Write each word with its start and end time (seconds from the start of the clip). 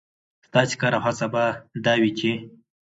ستاسې 0.47 0.75
کار 0.81 0.93
او 0.97 1.01
هڅه 1.07 1.27
به 1.33 1.43
دا 1.85 1.93
وي، 2.01 2.11
چې 2.19 2.31